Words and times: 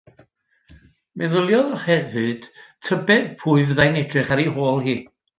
Meddyliodd 1.19 1.75
hefyd 1.83 2.47
tybed 2.87 3.27
pwy 3.43 3.67
fyddai'n 3.73 3.99
edrych 4.01 4.33
ar 4.37 4.43
ei 4.45 4.49
hôl 4.57 4.83
hi. 4.87 4.97